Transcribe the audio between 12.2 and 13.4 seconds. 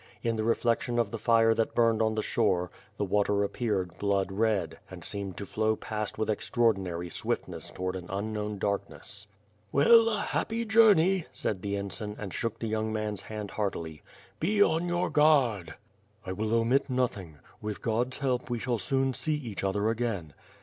shook the young man's